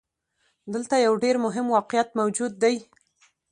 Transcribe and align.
دلته 0.73 0.95
يو 1.05 1.13
ډېر 1.23 1.35
مهم 1.45 1.65
واقعيت 1.75 2.09
موجود 2.19 2.51
دی. 2.63 2.75